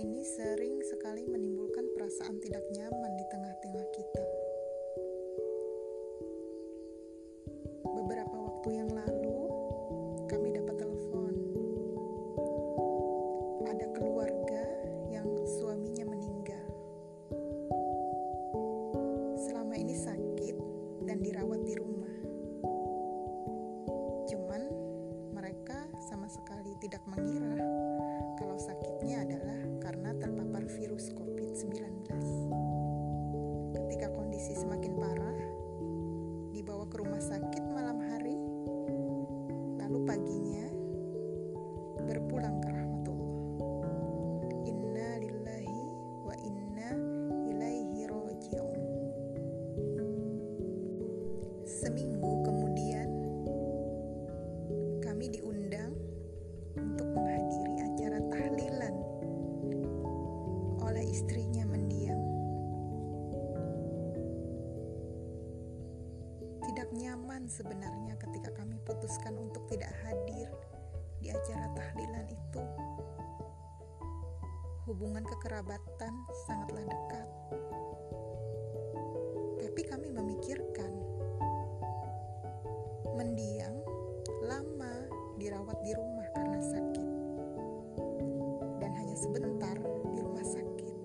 ini 0.00 0.24
sering 0.24 0.80
sekali 0.80 1.28
menimbulkan 1.28 1.84
perasaan 1.92 2.40
tidak 2.40 2.64
nyaman 2.72 3.12
di 3.20 3.24
tengah-tengah 3.28 3.86
kita. 3.92 4.24
Beberapa 7.84 8.32
waktu 8.32 8.80
yang 8.80 8.88
lalu, 8.96 9.38
kami 10.24 10.56
dapat 10.56 10.80
telepon. 10.80 11.36
Ada 13.68 13.86
keluarga 13.92 14.64
yang 15.12 15.28
suaminya 15.60 16.08
meninggal. 16.08 16.66
Selama 19.36 19.76
ini 19.76 19.92
sakit 19.92 20.56
dan 21.04 21.20
dirawat 21.20 21.60
di 21.68 21.76
rumah 21.76 21.89
Seminggu 51.80 52.44
kemudian, 52.44 53.08
kami 55.00 55.32
diundang 55.32 55.96
untuk 56.76 57.08
menghadiri 57.08 57.80
acara 57.80 58.20
tahlilan 58.28 58.92
oleh 60.84 61.00
istrinya 61.08 61.64
mendiang. 61.64 62.20
Tidak 66.68 66.88
nyaman 67.00 67.48
sebenarnya 67.48 68.12
ketika 68.28 68.52
kami 68.60 68.76
putuskan 68.84 69.40
untuk 69.40 69.64
tidak 69.72 69.96
hadir 70.04 70.52
di 71.24 71.32
acara 71.32 71.64
tahlilan 71.72 72.28
itu. 72.28 72.62
Hubungan 74.84 75.24
kekerabatan 75.24 76.12
sangatlah 76.44 76.84
dekat. 76.84 77.28
Tapi 79.64 79.80
kami 79.88 80.12
memikirkan 80.12 81.19
mendiang 83.20 83.76
lama 84.48 84.96
dirawat 85.36 85.76
di 85.84 85.92
rumah 85.92 86.24
karena 86.32 86.56
sakit 86.56 87.08
dan 88.80 88.96
hanya 88.96 89.12
sebentar 89.12 89.76
di 90.08 90.24
rumah 90.24 90.40
sakit 90.40 90.96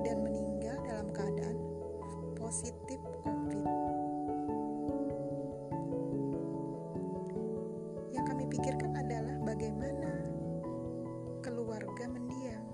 dan 0.00 0.24
meninggal 0.24 0.80
dalam 0.88 1.12
keadaan 1.12 1.60
positif 2.40 2.96
COVID. 3.20 3.68
Yang 8.16 8.24
kami 8.24 8.44
pikirkan 8.48 8.96
adalah 8.96 9.36
bagaimana 9.44 10.24
keluarga 11.44 12.08
mendiang. 12.08 12.64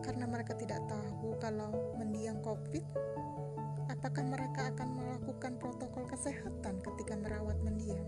Karena 0.00 0.24
mereka 0.24 0.56
tidak 0.56 0.80
tahu 0.88 1.36
kalau 1.36 1.92
mendiang 2.00 2.40
COVID, 2.40 2.84
apakah 4.06 4.38
mereka 4.38 4.70
akan 4.70 5.02
melakukan 5.02 5.52
protokol 5.58 6.06
kesehatan 6.06 6.78
ketika 6.78 7.18
merawat 7.18 7.58
mendiang? 7.58 8.06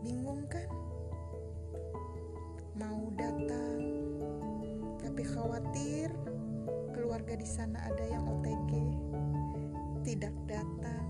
Bingung 0.00 0.48
kan? 0.48 0.64
Mau 2.80 3.12
datang, 3.20 3.76
tapi 5.04 5.20
khawatir 5.28 6.08
keluarga 6.96 7.36
di 7.36 7.44
sana 7.44 7.84
ada 7.84 8.04
yang 8.08 8.24
OTG, 8.32 8.72
tidak 10.08 10.32
datang, 10.48 11.04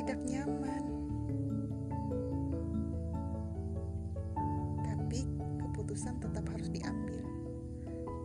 tidak 0.00 0.16
nyaman. 0.24 0.97
Keputusan 5.98 6.22
tetap 6.22 6.46
harus 6.54 6.70
diambil 6.70 7.18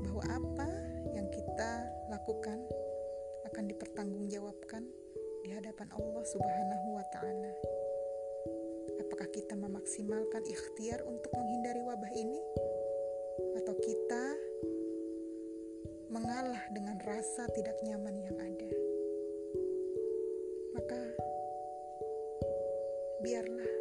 bahwa 0.05 0.23
apa 0.29 0.69
yang 1.17 1.25
kita 1.33 1.89
lakukan 2.05 2.61
akan 3.49 3.65
dipertanggungjawabkan 3.65 4.85
di 5.41 5.49
hadapan 5.49 5.89
Allah 5.97 6.21
Subhanahu 6.21 6.87
wa 6.93 7.05
taala. 7.09 7.49
Apakah 9.01 9.25
kita 9.33 9.57
memaksimalkan 9.57 10.45
ikhtiar 10.45 11.01
untuk 11.01 11.33
menghindari 11.33 11.81
wabah 11.81 12.13
ini 12.13 12.37
atau 13.57 13.73
kita 13.81 14.23
mengalah 16.13 16.61
dengan 16.77 17.01
rasa 17.01 17.49
tidak 17.57 17.81
nyaman 17.81 18.21
yang 18.21 18.37
ada? 18.37 18.69
Maka 20.77 21.01
biarlah 23.25 23.72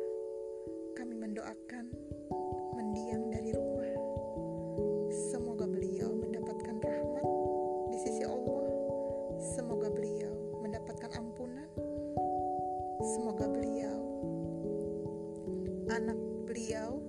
anak 15.92 16.16
beliau, 16.48 17.04